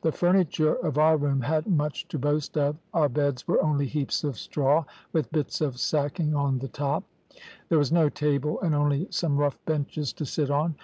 The 0.00 0.10
furniture 0.10 0.74
of 0.76 0.96
our 0.96 1.18
room 1.18 1.42
hadn't 1.42 1.76
much 1.76 2.08
to 2.08 2.18
boast 2.18 2.56
of. 2.56 2.76
Our 2.94 3.10
beds 3.10 3.46
were 3.46 3.62
only 3.62 3.84
heaps 3.84 4.24
of 4.24 4.38
straw, 4.38 4.86
with 5.12 5.30
bits 5.32 5.60
of 5.60 5.78
sacking 5.78 6.34
on 6.34 6.60
the 6.60 6.68
top; 6.68 7.04
there 7.68 7.78
was 7.78 7.92
no 7.92 8.08
table, 8.08 8.58
and 8.62 8.74
only 8.74 9.06
some 9.10 9.36
rough 9.36 9.62
benches 9.66 10.14
to 10.14 10.24
sit 10.24 10.50
on. 10.50 10.76